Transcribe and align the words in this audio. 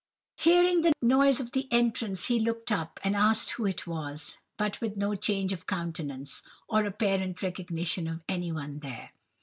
Hearing 0.37 0.81
the 0.81 0.93
noise 1.03 1.39
of 1.39 1.51
the 1.51 1.67
entrance, 1.71 2.25
he 2.25 2.39
looked 2.39 2.71
up, 2.71 2.99
and 3.03 3.15
asked 3.15 3.51
who 3.51 3.67
it 3.67 3.85
was, 3.85 4.35
but 4.57 4.81
with 4.81 4.97
no 4.97 5.13
change 5.13 5.53
of 5.53 5.67
countenance, 5.67 6.41
or 6.67 6.83
apparent 6.87 7.43
recognition 7.43 8.07
of 8.07 8.23
anyone 8.27 8.79
there. 8.79 9.11